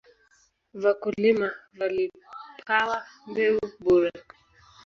Vakulima 0.81 1.47
valipawa 1.77 2.97
mbeu 3.29 3.59
buree 3.83 4.21